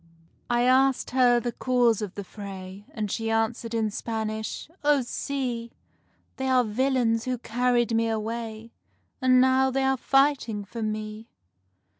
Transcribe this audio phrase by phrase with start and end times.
[0.49, 5.73] I asked her the cause of the fray, And she answered in Spanish: "Oh see!
[6.37, 8.71] They are villains who carried me away,
[9.21, 11.27] And now they are fighting for me."